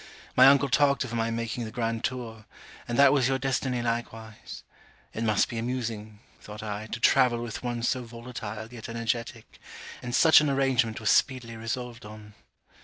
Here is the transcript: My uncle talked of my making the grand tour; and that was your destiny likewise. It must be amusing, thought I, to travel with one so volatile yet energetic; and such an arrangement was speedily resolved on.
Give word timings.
My 0.35 0.47
uncle 0.47 0.67
talked 0.67 1.03
of 1.03 1.13
my 1.13 1.29
making 1.29 1.63
the 1.63 1.71
grand 1.71 2.03
tour; 2.03 2.45
and 2.87 2.97
that 2.97 3.13
was 3.13 3.27
your 3.27 3.37
destiny 3.37 3.83
likewise. 3.83 4.63
It 5.13 5.23
must 5.23 5.47
be 5.47 5.59
amusing, 5.59 6.17
thought 6.39 6.63
I, 6.63 6.87
to 6.87 6.99
travel 6.99 7.39
with 7.43 7.61
one 7.61 7.83
so 7.83 8.03
volatile 8.03 8.69
yet 8.73 8.89
energetic; 8.89 9.59
and 10.01 10.15
such 10.15 10.41
an 10.41 10.49
arrangement 10.49 10.99
was 10.99 11.11
speedily 11.11 11.55
resolved 11.55 12.03
on. 12.03 12.33